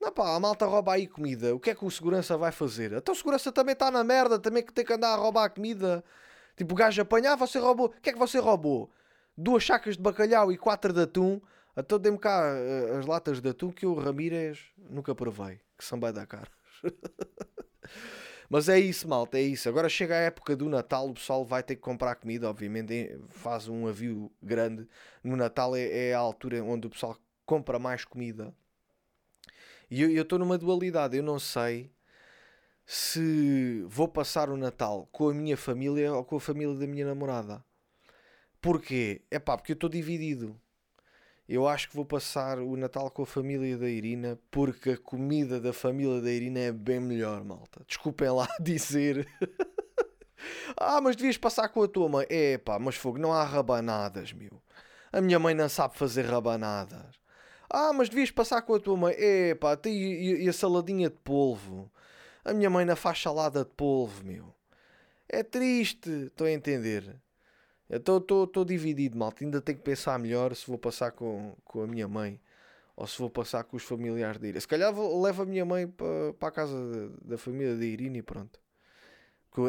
[0.00, 1.54] Não pá, a malta rouba aí comida.
[1.54, 2.92] O que é que o segurança vai fazer?
[2.92, 5.50] Então o segurança também está na merda, também que tem que andar a roubar a
[5.50, 6.04] comida.
[6.56, 7.86] Tipo, o gajo apanhar, ah, você roubou.
[7.86, 8.90] O que é que você roubou?
[9.36, 11.40] Duas sacas de bacalhau e quatro de atum.
[11.76, 16.00] Então dê-me cá uh, as latas de atum que o Ramírez nunca provei, que são
[16.00, 16.26] bem da.
[18.48, 19.68] Mas é isso, malta, é isso.
[19.68, 23.68] Agora chega a época do Natal, o pessoal vai ter que comprar comida, obviamente, faz
[23.68, 24.88] um avio grande.
[25.22, 28.54] No Natal é, é a altura onde o pessoal compra mais comida.
[29.90, 31.92] E eu estou numa dualidade, eu não sei
[32.84, 37.06] se vou passar o Natal com a minha família ou com a família da minha
[37.06, 37.64] namorada.
[38.60, 39.22] Porquê?
[39.30, 40.60] É pá, porque eu estou dividido.
[41.48, 45.60] Eu acho que vou passar o Natal com a família da Irina porque a comida
[45.60, 47.84] da família da Irina é bem melhor, malta.
[47.86, 49.28] Desculpem lá dizer.
[50.76, 52.26] ah, mas devias passar com a tua mãe.
[52.28, 54.60] É pá, mas fogo, não há rabanadas, meu.
[55.12, 57.14] A minha mãe não sabe fazer rabanadas.
[57.70, 59.14] Ah, mas devias passar com a tua mãe.
[59.16, 61.90] É pá, e, e, a saladinha de polvo.
[62.44, 64.52] A minha mãe não faz salada de polvo, meu.
[65.28, 67.20] É triste, estou a entender.
[67.88, 69.44] Estou dividido, malta.
[69.44, 72.40] Ainda tenho que pensar melhor se vou passar com, com a minha mãe
[72.96, 74.60] ou se vou passar com os familiares da Irina.
[74.60, 78.18] Se calhar vou, levo a minha mãe para, a casa da, da família da Irina
[78.18, 78.58] e pronto.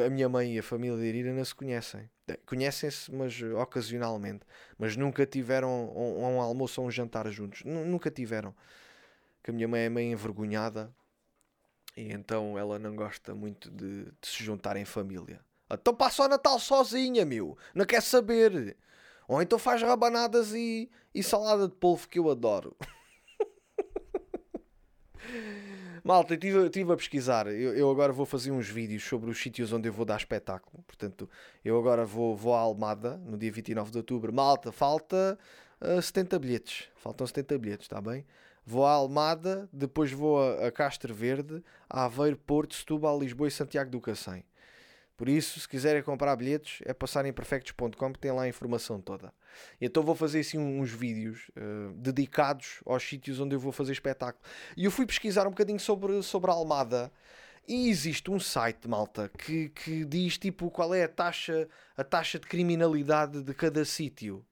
[0.05, 2.09] A minha mãe e a família da Irina não se conhecem.
[2.45, 4.41] Conhecem-se, mas ocasionalmente.
[4.77, 7.63] Mas nunca tiveram um, um almoço ou um jantar juntos.
[7.63, 8.53] N nunca tiveram.
[9.41, 10.93] Que a minha mãe é meio envergonhada
[11.97, 15.41] e então ela não gosta muito de, de se juntar em família.
[15.71, 17.57] Então passa o Natal sozinha, meu.
[17.75, 18.75] Não quer saber.
[19.27, 22.73] Ou então faz rabanadas e, e salada de polvo que eu adoro.
[26.03, 27.47] Malta, estive tive a pesquisar.
[27.47, 30.81] Eu, eu, agora vou fazer uns vídeos sobre os sítios onde eu vou dar espetáculo.
[30.87, 31.29] Portanto,
[31.65, 34.31] eu agora vou, vou à Almada no dia 29 de outubro.
[34.31, 35.37] Malta, falta
[35.81, 36.87] uh, 70 bilhetes.
[36.95, 38.25] Faltam 70 bilhetes, está bem?
[38.65, 43.51] Vou à Almada, depois vou a, a Castro Verde, a Aveiro, Porto, Setúbal, Lisboa e
[43.51, 44.45] Santiago do Cacém.
[45.17, 49.01] Por isso, se quiserem comprar bilhetes, é passar em perfectos.com que tem lá a informação
[49.01, 49.33] toda.
[49.81, 54.43] Então vou fazer assim uns vídeos uh, dedicados aos sítios onde eu vou fazer espetáculo.
[54.77, 57.11] E eu fui pesquisar um bocadinho sobre, sobre a Almada.
[57.67, 62.37] E existe um site, malta, que, que diz tipo qual é a taxa, a taxa
[62.37, 64.45] de criminalidade de cada sítio.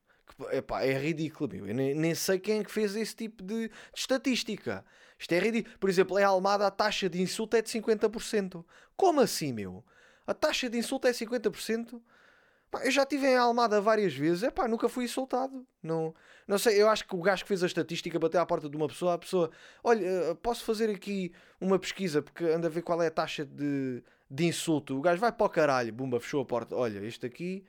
[0.52, 1.68] Epá, é ridículo, meu.
[1.68, 4.84] Eu nem, nem, sei quem é que fez esse tipo de, de estatística.
[5.18, 5.78] Isto é ridículo.
[5.78, 8.66] Por exemplo, em Almada a taxa de insulto é de 50%.
[8.98, 9.86] Como assim, meu?
[10.26, 12.02] A taxa de insulto é 50%.
[12.72, 15.66] Pá, eu já estive em Almada várias vezes, é pá, nunca fui insultado.
[15.82, 16.14] Não,
[16.48, 18.76] não sei, eu acho que o gajo que fez a estatística bateu à porta de
[18.76, 19.52] uma pessoa, a pessoa,
[19.84, 23.46] olha, eh, posso fazer aqui uma pesquisa porque anda a ver qual é a taxa
[23.46, 24.98] de, de insulto.
[24.98, 26.76] O gajo vai para o caralho, bumba, fechou a porta.
[26.76, 27.64] Olha, este aqui,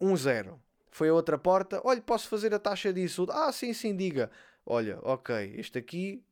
[0.00, 0.52] 1-0.
[0.52, 0.58] Um
[0.90, 3.32] Foi a outra porta, olha, posso fazer a taxa de insulto.
[3.32, 4.30] Ah, sim, sim, diga.
[4.64, 6.22] Olha, ok, este aqui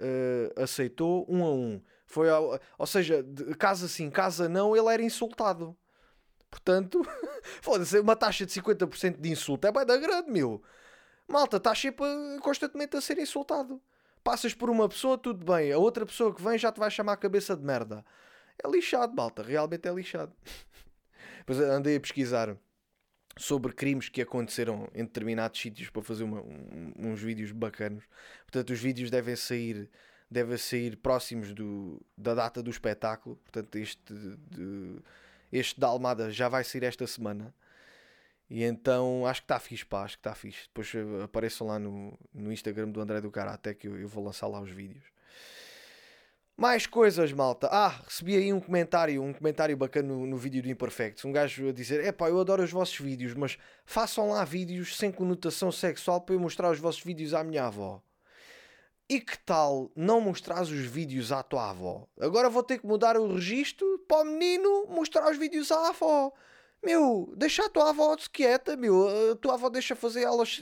[0.00, 1.52] uh, aceitou 1 um a 1.
[1.52, 1.82] Um.
[2.06, 5.76] Foi ao, ou seja, de, casa sim, casa não, ele era insultado.
[6.48, 7.02] Portanto,
[7.60, 10.62] foda-se, uma taxa de 50% de insulto é bem da grande, meu.
[11.28, 12.06] Malta, estás sempre
[12.40, 13.82] constantemente a ser insultado.
[14.22, 15.72] Passas por uma pessoa, tudo bem.
[15.72, 18.04] A outra pessoa que vem já te vai chamar a cabeça de merda.
[18.62, 19.42] É lixado, malta.
[19.42, 20.32] Realmente é lixado.
[21.38, 22.56] Depois andei a pesquisar
[23.36, 28.04] sobre crimes que aconteceram em determinados sítios para fazer uma, um, uns vídeos bacanos.
[28.44, 29.90] Portanto, os vídeos devem sair
[30.30, 33.36] deve sair próximos do, da data do espetáculo.
[33.36, 35.00] Portanto, este de,
[35.52, 37.54] este da Almada já vai sair esta semana.
[38.48, 40.68] E então acho que está fixe, pá, acho que está fixe.
[40.68, 44.24] Depois eh, apareçam lá no, no Instagram do André do Karate que eu, eu vou
[44.24, 45.04] lançar lá os vídeos.
[46.56, 47.68] Mais coisas, malta.
[47.70, 51.24] Ah, recebi aí um comentário, um comentário bacana no, no vídeo do Imperfectos.
[51.24, 54.96] Um gajo a dizer: É pá, eu adoro os vossos vídeos, mas façam lá vídeos
[54.96, 58.02] sem conotação sexual para eu mostrar os vossos vídeos à minha avó.
[59.08, 62.08] E que tal não mostrares os vídeos à tua avó?
[62.20, 66.32] Agora vou ter que mudar o registro para o menino mostrar os vídeos à avó.
[66.82, 69.32] Meu, deixa a tua avó quieta, meu.
[69.32, 70.60] A tua avó deixa fazer elas.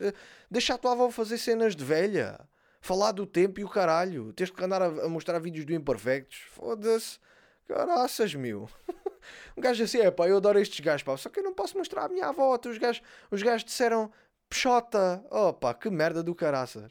[0.51, 2.39] Deixa a tua avó fazer cenas de velha.
[2.83, 4.31] Falar do tempo e o caralho.
[4.35, 6.43] Tens que andar a, mostrar vídeos do Imperfectos.
[6.51, 7.19] Foda-se.
[7.67, 8.69] Caraças, meu.
[9.57, 11.17] um gajo assim, é pá, eu adoro estes gajos, pá.
[11.17, 12.59] Só que eu não posso mostrar à minha avó.
[12.63, 14.13] Os gajos, os gajos disseram
[14.51, 15.25] peixota.
[15.31, 16.91] Oh pá, que merda do caraças.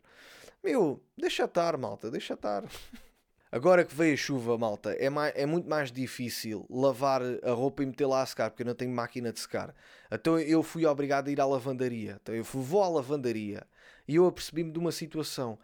[0.64, 2.64] Meu, deixa estar, malta, deixa estar.
[3.52, 7.84] Agora que veio a chuva, malta, é, mais, é muito mais difícil lavar a roupa
[7.84, 9.76] e metê-la a secar, porque eu não tenho máquina de secar.
[10.10, 12.18] Então eu fui obrigado a ir à lavandaria.
[12.22, 13.68] Então eu vou à lavandaria
[14.08, 15.60] e eu apercebi-me de uma situação.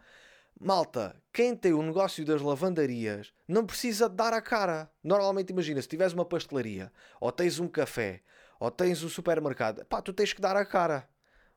[0.60, 4.90] Malta, quem tem o negócio das lavandarias não precisa dar a cara.
[5.02, 8.20] Normalmente, imagina, se tiveres uma pastelaria, ou tens um café,
[8.60, 11.08] ou tens um supermercado, pá, tu tens que dar a cara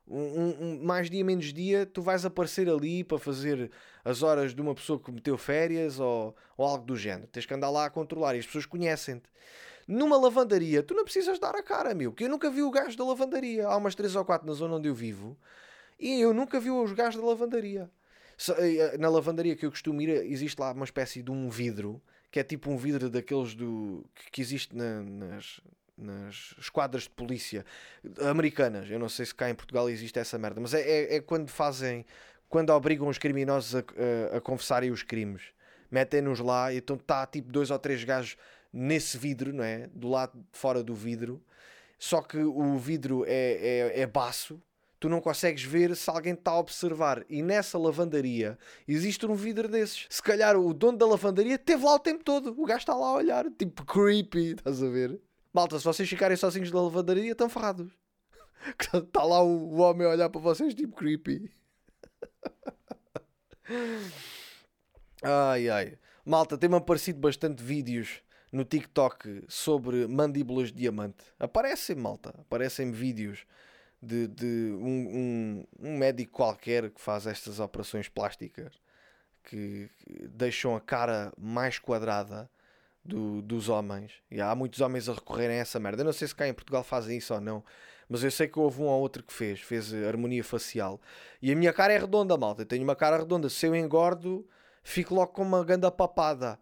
[0.06, 3.70] um, um, mais dia menos dia tu vais aparecer ali para fazer
[4.04, 7.26] as horas de uma pessoa que meteu férias ou, ou algo do género.
[7.28, 9.28] Tens que andar lá a controlar e as pessoas conhecem-te.
[9.86, 12.96] Numa lavandaria, tu não precisas dar a cara, meu, que eu nunca vi o gajo
[12.96, 13.66] da lavandaria.
[13.66, 15.36] Há umas 3 ou 4 na zona onde eu vivo
[15.98, 17.90] e eu nunca vi os gajos da lavandaria.
[18.58, 22.40] Eh, na lavandaria que eu costumo ir, existe lá uma espécie de um vidro que
[22.40, 25.60] é tipo um vidro daqueles do que existe na, nas,
[25.96, 27.64] nas esquadras de polícia
[28.20, 28.90] americanas.
[28.90, 31.48] Eu não sei se cá em Portugal existe essa merda, mas é, é, é quando
[31.48, 32.04] fazem,
[32.48, 33.78] quando obrigam os criminosos a,
[34.32, 35.42] a, a confessarem os crimes.
[35.90, 38.36] Metem-nos lá e então está tipo dois ou três gajos
[38.72, 39.88] nesse vidro, não é?
[39.94, 41.42] Do lado de fora do vidro.
[41.98, 44.60] Só que o vidro é, é, é baço,
[44.98, 47.24] tu não consegues ver se alguém está a observar.
[47.28, 50.06] E nessa lavandaria existe um vidro desses.
[50.10, 52.54] Se calhar o dono da lavandaria teve lá o tempo todo.
[52.58, 55.20] O gajo está lá a olhar, tipo creepy, estás a ver?
[55.54, 57.92] Malta, se vocês ficarem sozinhos na lavadaria, estão ferrados.
[58.92, 61.48] Está lá o, homem a olhar para vocês, tipo creepy.
[65.22, 65.98] Ai ai.
[66.26, 68.20] Malta, tem-me aparecido bastante vídeos
[68.52, 71.24] no TikTok sobre mandíbulas de diamante.
[71.38, 72.34] Aparecem, malta.
[72.40, 73.46] Aparecem vídeos
[74.02, 78.74] de, de um, um, um, médico qualquer que faz estas operações plásticas
[79.44, 79.88] que
[80.28, 82.50] deixam a cara mais quadrada
[83.04, 84.12] do, dos homens.
[84.30, 86.02] E há muitos homens a recorrerem a essa merda.
[86.02, 87.62] Eu não sei se cá em Portugal fazem isso ou não,
[88.08, 91.00] mas eu sei que houve um ou outro que fez, fez harmonia facial.
[91.42, 92.62] E a minha cara é redonda, malta.
[92.62, 93.48] Eu tenho uma cara redonda.
[93.48, 94.46] Se eu engordo,
[94.82, 96.58] fico logo com uma ganda papada.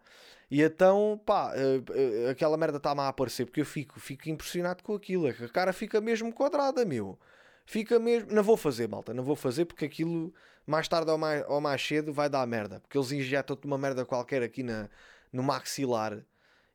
[0.51, 1.81] E então, pá, eh,
[2.27, 5.27] eh, aquela merda está-me a aparecer porque eu fico, fico impressionado com aquilo.
[5.27, 7.17] É a cara fica mesmo quadrada, meu.
[7.65, 8.31] Fica mesmo.
[8.31, 9.13] Não vou fazer, malta.
[9.13, 10.33] Não vou fazer porque aquilo
[10.67, 12.79] mais tarde ou mais, ou mais cedo vai dar merda.
[12.81, 14.89] Porque eles injetam-te uma merda qualquer aqui na,
[15.31, 16.23] no maxilar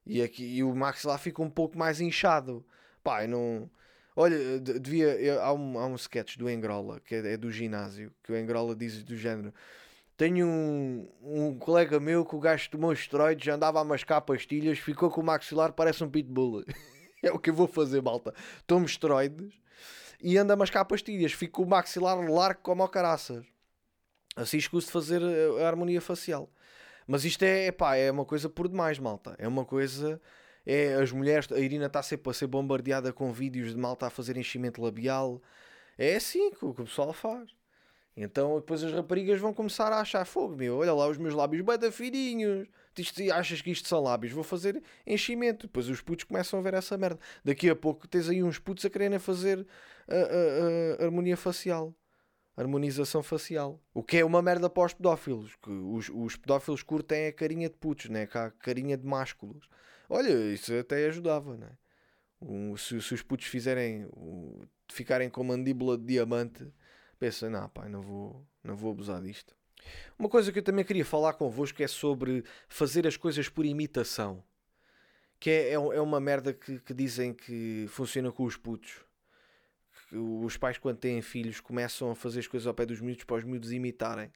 [0.09, 2.64] e, aqui, e o maxilar fica um pouco mais inchado.
[3.05, 3.71] Pá, eu não.
[4.16, 5.09] Olha, devia.
[5.21, 8.37] Eu, há, um, há um sketch do Engrola, que é, é, do ginásio, que o
[8.37, 9.53] Engrola diz do género.
[10.16, 15.11] Tenho um, um colega meu que o gajo tomou esteroides, andava a mascar pastilhas, ficou
[15.11, 16.64] com o maxilar, parece um pitbull.
[17.23, 18.35] é o que eu vou fazer, malta.
[18.66, 19.55] Tomo esteroides
[20.21, 23.47] e anda a mascar pastilhas, fico com o maxilar largo como o caraças.
[24.35, 25.23] Assim escuso de fazer
[25.61, 26.51] a harmonia facial.
[27.09, 29.35] Mas isto é, pá, é uma coisa por demais, malta.
[29.38, 30.21] É uma coisa.
[30.66, 34.11] É, as mulheres, a Irina está sempre a ser bombardeada com vídeos de malta a
[34.11, 35.40] fazer enchimento labial.
[35.97, 37.51] É assim que o, que o pessoal faz.
[38.16, 40.79] Então depois as raparigas vão começar a achar fogo, meu.
[40.79, 42.68] Olha lá os meus lábios bem fininhos.
[42.99, 44.33] Isto, achas que isto são lábios?
[44.35, 45.66] Vou fazer enchimento.
[45.66, 47.18] Depois os putos começam a ver essa merda.
[47.44, 49.66] Daqui a pouco tens aí uns putos a quererem fazer
[50.09, 50.14] a,
[51.01, 51.94] a, a harmonia facial
[52.59, 53.81] harmonização facial.
[53.94, 55.55] O que é uma merda para os pedófilos.
[55.62, 58.29] Que os, os pedófilos curtem a carinha de putos, né?
[58.35, 59.68] a carinha de másculos.
[60.09, 61.71] Olha, isso até ajudava, né?
[62.40, 66.66] Um, se, se, os putos fizerem um, ficarem com mandíbula de diamante,
[67.18, 69.55] pensa, não, pai, não vou, não vou abusar disto.
[70.18, 74.42] Uma coisa que eu também queria falar convosco é sobre fazer as coisas por imitação.
[75.40, 79.08] Que é, é, é uma merda que, que dizem que funciona com os putos
[80.12, 83.37] os pais, quando têm filhos, começam a fazer as coisas ao pé dos miúdos para
[83.37, 84.33] os miúdos imitarem.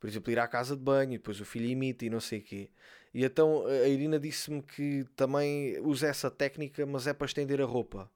[0.00, 2.42] Por exemplo, ir à casa de banho, depois o filho imita e não sei o
[2.42, 2.70] quê.
[3.12, 7.64] E então a Irina disse-me que também usa essa técnica, mas é para estender a
[7.64, 8.10] roupa.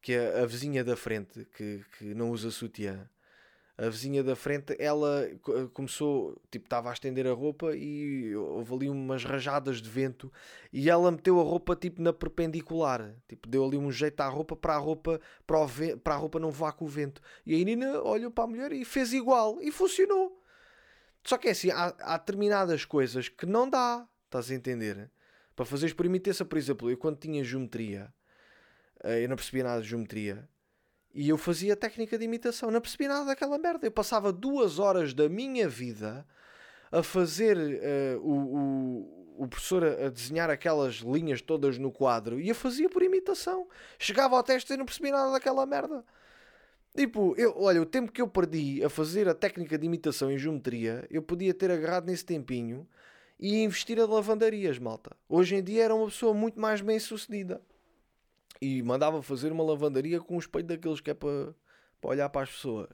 [0.00, 3.08] Que é a vizinha da frente, que, que não usa sutiã
[3.78, 5.30] a vizinha da frente, ela
[5.72, 10.32] começou, tipo, estava a estender a roupa e houve ali umas rajadas de vento
[10.72, 13.14] e ela meteu a roupa, tipo, na perpendicular.
[13.28, 15.58] Tipo, deu ali um jeito à roupa para a roupa, para,
[16.02, 17.22] para a roupa não voar com o vento.
[17.46, 20.42] E a Nina olhou para a mulher e fez igual e funcionou.
[21.22, 25.08] Só que é assim, há, há determinadas coisas que não dá, estás a entender?
[25.54, 28.12] Para fazeres por imitação, por exemplo, eu quando tinha geometria,
[29.04, 30.48] eh, eu não percebia nada de geometria,
[31.14, 33.86] e eu fazia técnica de imitação, não percebi nada daquela merda.
[33.86, 36.26] Eu passava duas horas da minha vida
[36.92, 38.32] a fazer uh, o,
[39.38, 43.02] o, o, professor a, a, desenhar aquelas linhas todas no quadro e eu fazia por
[43.02, 43.66] imitação.
[43.98, 46.04] Chegava ao teste e não percebi nada daquela merda.
[46.96, 50.38] Tipo, eu, olha, o tempo que eu perdi a fazer a técnica de imitação em
[50.38, 52.88] geometria, eu podia ter agarrado nesse tempinho
[53.38, 55.16] e investir a lavandarias, malta.
[55.28, 57.62] Hoje em dia era uma pessoa muito mais bem sucedida
[58.60, 61.54] e mandava fazer uma lavandaria com um espelho daqueles que é para,
[62.00, 62.88] para olhar para as pessoas.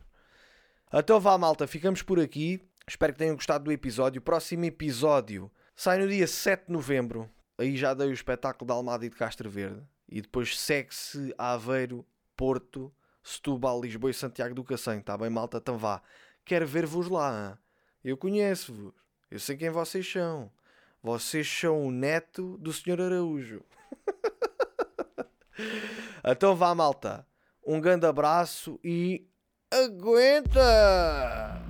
[0.92, 2.60] Então vá, malta, ficamos por aqui.
[2.86, 4.20] Espero que tenham gostado do episódio.
[4.20, 7.28] O próximo episódio sai no dia 7 de novembro.
[7.58, 9.82] Aí já dei o espetáculo da Almada e de Castro Verde.
[10.08, 12.04] E depois segue-se Aveiro,
[12.36, 14.98] Porto, Setúbal, Lisboa e Santiago do Cacém.
[14.98, 15.56] Está bem, malta?
[15.56, 16.02] Então vá.
[16.44, 17.58] Quero ver-vos lá.
[18.04, 18.92] Eu conheço-vos.
[19.30, 20.50] Eu sei quem vocês são.
[21.02, 23.00] Vocês são o neto do Sr.
[23.00, 23.62] Araújo.
[26.24, 27.26] Então vá, malta.
[27.66, 29.26] Um grande abraço e
[29.72, 31.63] aguenta!